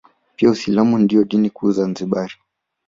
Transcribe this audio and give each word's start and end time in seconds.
Pia 0.35 0.49
uislamu 0.49 0.97
ndio 0.97 1.23
dini 1.23 1.49
kuu 1.49 1.71
Zanzibari 1.71 2.33